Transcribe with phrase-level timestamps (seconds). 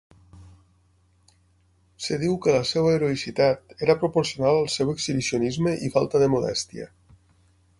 [2.15, 6.89] Es diu que la seva heroïcitat era proporcional al seu exhibicionisme i falta de modèstia.